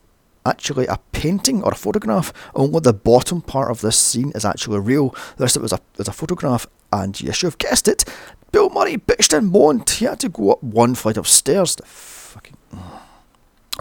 actually 0.45 0.89
a 0.89 1.01
painting 1.13 1.63
or 1.63 1.73
a 1.73 1.75
photograph. 1.75 2.31
Only 2.55 2.81
the 2.81 2.93
bottom 2.93 3.41
part 3.41 3.71
of 3.71 3.81
this 3.81 3.99
scene 3.99 4.31
is 4.35 4.45
actually 4.45 4.81
real. 4.81 5.17
The 5.39 5.45
rest 5.45 5.57
of 5.57 5.63
it 5.63 5.67
is 5.67 5.73
a, 5.73 5.81
is 5.97 6.09
a 6.09 6.13
photograph. 6.13 6.67
And 6.93 7.19
yes, 7.19 7.43
you've 7.43 7.57
guessed 7.57 7.89
it. 7.89 8.05
Bill 8.53 8.69
Murray 8.69 8.99
bitched 8.99 9.35
and 9.35 9.51
moaned. 9.51 9.89
He 9.89 10.05
had 10.05 10.21
to 10.21 10.29
go 10.29 10.53
up 10.53 10.63
one 10.63 10.95
flight 10.97 11.17
of 11.17 11.27
stairs. 11.27 11.77
The 11.77 11.87
fucking. 11.87 12.59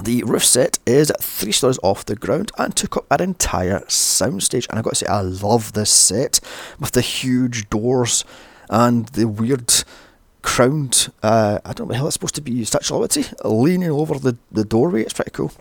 The 0.01 0.23
roof 0.23 0.43
set 0.43 0.79
is 0.88 1.12
three 1.21 1.51
stories 1.51 1.77
off 1.83 2.05
the 2.05 2.15
ground 2.15 2.51
and 2.57 2.75
took 2.75 2.97
up 2.97 3.05
an 3.12 3.21
entire 3.21 3.81
soundstage. 3.81 4.67
And 4.69 4.79
I've 4.79 4.85
got 4.85 4.91
to 4.91 4.95
say, 4.95 5.05
I 5.05 5.21
love 5.21 5.73
this 5.73 5.91
set 5.91 6.39
with 6.79 6.93
the 6.93 7.01
huge 7.01 7.69
doors 7.69 8.25
and 8.69 9.07
the 9.09 9.27
weird 9.27 9.71
crowned, 10.41 11.12
uh, 11.21 11.59
I 11.63 11.73
don't 11.73 11.89
know 11.89 11.95
how 11.95 12.07
it's 12.07 12.15
supposed 12.15 12.35
to 12.35 12.41
be, 12.41 12.65
Liberty, 12.91 13.25
leaning 13.43 13.91
over 13.91 14.17
the, 14.17 14.38
the 14.51 14.65
doorway. 14.65 15.01
It's 15.01 15.13
pretty 15.13 15.31
cool. 15.31 15.51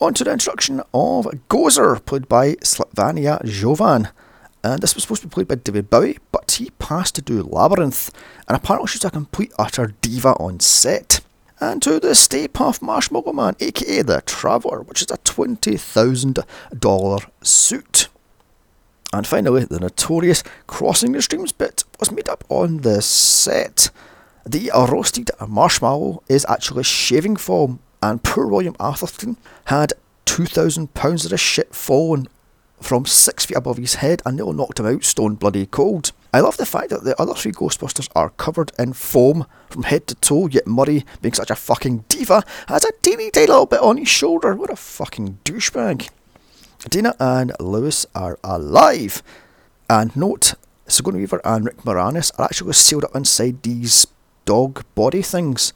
On 0.00 0.12
to 0.14 0.24
the 0.24 0.32
introduction 0.32 0.80
of 0.92 1.26
Gozer, 1.48 2.04
played 2.04 2.28
by 2.28 2.54
Slavitza 2.56 3.44
Jovan. 3.44 4.08
And 4.64 4.80
this 4.80 4.94
was 4.94 5.02
supposed 5.04 5.22
to 5.22 5.28
be 5.28 5.34
played 5.34 5.48
by 5.48 5.56
David 5.56 5.90
Bowie, 5.90 6.18
but 6.30 6.50
he 6.52 6.70
passed 6.78 7.16
to 7.16 7.22
do 7.22 7.42
Labyrinth, 7.42 8.10
and 8.46 8.56
apparently 8.56 8.88
she's 8.88 9.04
a 9.04 9.10
complete 9.10 9.52
utter 9.58 9.94
diva 10.00 10.34
on 10.34 10.60
set. 10.60 11.20
And 11.62 11.80
to 11.82 12.00
the 12.00 12.14
Stay 12.16 12.48
Puft 12.48 12.82
Marshmallow 12.82 13.32
Man, 13.32 13.54
aka 13.60 14.02
The 14.02 14.20
Traveller, 14.22 14.82
which 14.82 15.00
is 15.00 15.12
a 15.12 15.18
$20,000 15.18 17.30
suit. 17.40 18.08
And 19.12 19.24
finally, 19.24 19.64
the 19.64 19.78
notorious 19.78 20.42
Crossing 20.66 21.12
the 21.12 21.22
Streams 21.22 21.52
bit 21.52 21.84
was 22.00 22.10
made 22.10 22.28
up 22.28 22.42
on 22.48 22.78
the 22.78 23.00
set. 23.00 23.90
The 24.44 24.72
roasted 24.74 25.30
marshmallow 25.46 26.24
is 26.28 26.44
actually 26.48 26.82
shaving 26.82 27.36
foam, 27.36 27.78
and 28.02 28.24
poor 28.24 28.48
William 28.48 28.74
Atherton 28.80 29.36
had 29.66 29.92
£2,000 30.26 31.24
of 31.24 31.30
this 31.30 31.40
shit 31.40 31.76
fallen 31.76 32.26
from 32.82 33.06
six 33.06 33.46
feet 33.46 33.56
above 33.56 33.76
his 33.76 33.96
head 33.96 34.22
and 34.26 34.36
nearly 34.36 34.54
knocked 34.54 34.80
him 34.80 34.86
out 34.86 35.04
stone 35.04 35.34
bloody 35.36 35.66
cold. 35.66 36.12
I 36.34 36.40
love 36.40 36.56
the 36.56 36.66
fact 36.66 36.90
that 36.90 37.04
the 37.04 37.20
other 37.20 37.34
three 37.34 37.52
Ghostbusters 37.52 38.08
are 38.16 38.30
covered 38.30 38.72
in 38.78 38.94
foam 38.94 39.46
from 39.68 39.82
head 39.82 40.06
to 40.06 40.14
toe, 40.16 40.48
yet 40.48 40.66
Murray, 40.66 41.04
being 41.20 41.34
such 41.34 41.50
a 41.50 41.54
fucking 41.56 42.04
diva, 42.08 42.42
has 42.68 42.84
a 42.84 42.92
teeny 43.02 43.30
tiny 43.30 43.46
little 43.46 43.66
bit 43.66 43.80
on 43.80 43.98
his 43.98 44.08
shoulder. 44.08 44.54
What 44.54 44.70
a 44.70 44.76
fucking 44.76 45.38
douchebag. 45.44 46.08
Dana 46.88 47.14
and 47.20 47.52
Louis 47.60 48.06
are 48.14 48.38
alive. 48.42 49.22
And 49.88 50.14
note, 50.16 50.54
Sigourney 50.86 51.20
Weaver 51.20 51.40
and 51.44 51.64
Rick 51.64 51.82
Moranis 51.82 52.32
are 52.38 52.46
actually 52.46 52.72
sealed 52.72 53.04
up 53.04 53.14
inside 53.14 53.62
these 53.62 54.06
dog 54.44 54.84
body 54.94 55.22
things. 55.22 55.72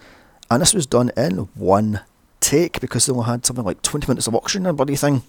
And 0.51 0.63
this 0.63 0.75
was 0.75 0.87
done 0.87 1.11
in 1.17 1.49
one 1.55 2.01
take 2.41 2.81
because 2.81 3.07
they 3.07 3.13
only 3.13 3.27
had 3.27 3.45
something 3.45 3.65
like 3.65 3.83
20 3.83 4.07
minutes 4.09 4.27
of 4.27 4.35
oxygen 4.35 4.67
and 4.67 4.77
bloody 4.77 4.97
thing. 4.97 5.23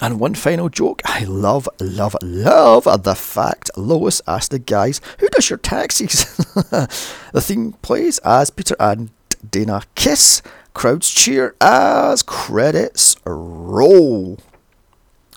And 0.00 0.18
one 0.18 0.34
final 0.34 0.68
joke 0.68 1.02
I 1.04 1.24
love, 1.24 1.68
love, 1.80 2.16
love 2.20 2.84
the 3.04 3.14
fact 3.14 3.70
Lois 3.76 4.20
asked 4.26 4.50
the 4.50 4.58
guys, 4.58 5.00
Who 5.18 5.28
does 5.28 5.48
your 5.48 5.58
taxis? 5.58 6.24
the 7.32 7.40
theme 7.40 7.74
plays 7.80 8.18
as 8.18 8.50
Peter 8.50 8.74
and 8.80 9.10
Dana 9.48 9.82
kiss, 9.94 10.42
crowds 10.74 11.10
cheer 11.10 11.54
as 11.60 12.22
credits 12.22 13.16
roll. 13.24 14.38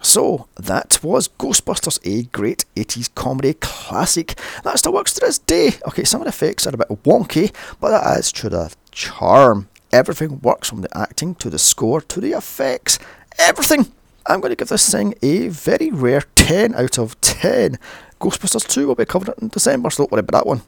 So, 0.01 0.47
that 0.55 0.99
was 1.03 1.27
Ghostbusters, 1.27 1.99
a 2.05 2.23
great 2.29 2.65
80s 2.75 3.13
comedy 3.13 3.53
classic 3.55 4.39
that 4.63 4.77
still 4.79 4.93
works 4.93 5.13
to 5.15 5.19
this 5.21 5.39
day. 5.39 5.71
Okay, 5.87 6.03
some 6.03 6.21
of 6.21 6.25
the 6.25 6.29
effects 6.29 6.65
are 6.65 6.73
a 6.73 6.77
bit 6.77 7.03
wonky, 7.03 7.53
but 7.79 7.89
that 7.89 8.17
adds 8.17 8.31
to 8.33 8.49
the 8.49 8.73
charm. 8.91 9.69
Everything 9.91 10.39
works 10.41 10.69
from 10.69 10.81
the 10.81 10.97
acting 10.97 11.35
to 11.35 11.49
the 11.49 11.59
score 11.59 12.01
to 12.01 12.21
the 12.21 12.33
effects. 12.33 12.99
Everything! 13.37 13.91
I'm 14.27 14.41
going 14.41 14.51
to 14.51 14.55
give 14.57 14.67
this 14.67 14.91
thing 14.91 15.13
a 15.21 15.47
very 15.47 15.89
rare 15.89 16.23
10 16.35 16.75
out 16.75 16.99
of 16.99 17.19
10. 17.21 17.77
Ghostbusters 18.19 18.67
2 18.67 18.87
will 18.87 18.95
be 18.95 19.05
covered 19.05 19.33
in 19.41 19.47
December, 19.47 19.89
so 19.89 20.03
don't 20.03 20.11
worry 20.11 20.19
about 20.19 20.39
that 20.39 20.47
one. 20.47 20.63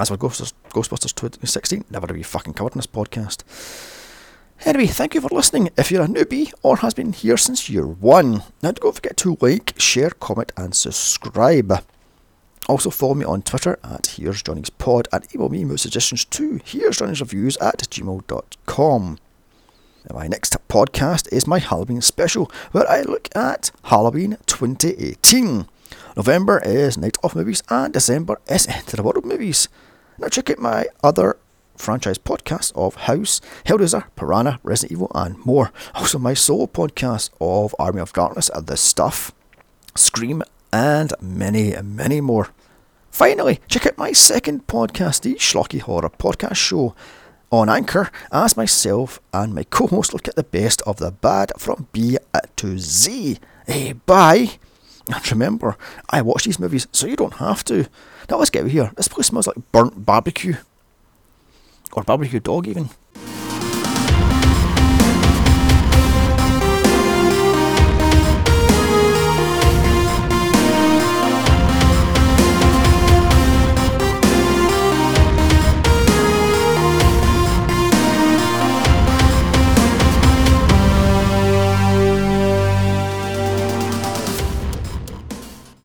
As 0.00 0.08
for 0.08 0.16
Ghostbusters, 0.16 0.54
Ghostbusters 0.70 1.14
2016, 1.14 1.84
never 1.90 2.06
to 2.06 2.14
be 2.14 2.22
fucking 2.22 2.54
covered 2.54 2.72
in 2.72 2.78
this 2.78 2.86
podcast. 2.86 3.42
Anyway, 4.64 4.86
thank 4.86 5.14
you 5.14 5.20
for 5.20 5.28
listening. 5.28 5.68
If 5.76 5.90
you're 5.90 6.04
a 6.04 6.08
newbie 6.08 6.52
or 6.62 6.78
has 6.78 6.94
been 6.94 7.12
here 7.12 7.36
since 7.36 7.68
year 7.68 7.86
one, 7.86 8.42
now 8.62 8.72
don't 8.72 8.94
forget 8.94 9.18
to 9.18 9.36
like, 9.40 9.74
share, 9.78 10.10
comment, 10.10 10.52
and 10.56 10.74
subscribe. 10.74 11.84
Also 12.66 12.88
follow 12.88 13.14
me 13.14 13.26
on 13.26 13.42
Twitter 13.42 13.78
at 13.84 14.06
Here's 14.06 14.42
Johnny's 14.42 14.70
Pod 14.70 15.06
and 15.12 15.26
email 15.34 15.50
me 15.50 15.66
with 15.66 15.80
suggestions 15.80 16.24
to 16.26 16.60
Here's 16.64 16.96
Johnny's 16.96 17.20
Reviews 17.20 17.58
at 17.58 17.78
gmail.com. 17.90 19.18
My 20.12 20.26
next 20.28 20.56
podcast 20.68 21.32
is 21.32 21.46
my 21.46 21.58
Halloween 21.58 22.02
special, 22.02 22.50
where 22.72 22.88
I 22.90 23.00
look 23.02 23.28
at 23.34 23.70
Halloween 23.84 24.36
2018. 24.46 25.66
November 26.16 26.60
is 26.64 26.98
Night 26.98 27.16
of 27.22 27.34
Movies 27.34 27.62
and 27.70 27.92
December 27.92 28.38
is 28.46 28.66
of 28.66 28.86
the 28.86 29.02
World 29.02 29.24
movies. 29.24 29.68
Now 30.18 30.28
check 30.28 30.50
out 30.50 30.58
my 30.58 30.86
other 31.02 31.38
franchise 31.76 32.18
podcasts 32.18 32.70
of 32.76 32.94
House, 32.94 33.40
Hellraiser, 33.64 34.04
Piranha, 34.14 34.60
Resident 34.62 34.92
Evil, 34.92 35.10
and 35.14 35.38
more. 35.44 35.72
Also, 35.94 36.18
my 36.18 36.34
solo 36.34 36.66
podcast 36.66 37.30
of 37.40 37.74
Army 37.78 38.00
of 38.00 38.12
Darkness 38.12 38.50
and 38.54 38.66
The 38.66 38.76
Stuff, 38.76 39.32
Scream, 39.96 40.42
and 40.72 41.12
many, 41.20 41.74
many 41.82 42.20
more. 42.20 42.50
Finally, 43.10 43.60
check 43.68 43.86
out 43.86 43.96
my 43.96 44.12
second 44.12 44.66
podcast, 44.66 45.22
the 45.22 45.34
Schlocky 45.36 45.80
Horror 45.80 46.10
Podcast 46.10 46.56
Show, 46.56 46.94
on 47.58 47.68
Anchor, 47.68 48.10
as 48.32 48.56
myself 48.56 49.20
and 49.32 49.54
my 49.54 49.64
co 49.64 49.86
host 49.86 50.12
look 50.12 50.28
at 50.28 50.36
the 50.36 50.42
best 50.42 50.82
of 50.82 50.96
the 50.96 51.10
bad 51.10 51.52
from 51.58 51.88
B 51.92 52.18
to 52.56 52.78
Z. 52.78 53.38
Hey, 53.66 53.92
bye! 53.92 54.58
And 55.12 55.30
remember, 55.30 55.76
I 56.10 56.22
watch 56.22 56.44
these 56.44 56.58
movies 56.58 56.86
so 56.92 57.06
you 57.06 57.16
don't 57.16 57.34
have 57.34 57.64
to. 57.64 57.88
Now 58.30 58.38
let's 58.38 58.50
get 58.50 58.60
out 58.60 58.66
of 58.66 58.72
here. 58.72 58.92
This 58.96 59.08
place 59.08 59.26
smells 59.26 59.46
like 59.46 59.72
burnt 59.72 60.06
barbecue 60.06 60.56
or 61.92 62.02
barbecue 62.02 62.40
dog 62.40 62.66
even. 62.66 62.90